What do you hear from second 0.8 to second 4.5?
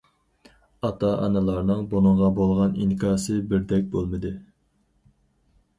ئاتا- ئانىلارنىڭ بۇنىڭغا بولغان ئىنكاسى بىردەك بولمىدى.